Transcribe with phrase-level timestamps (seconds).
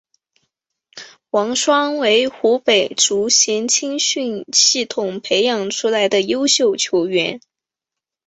[1.29, 7.39] 王霜为湖北足协青训系统培养出来的优秀球员。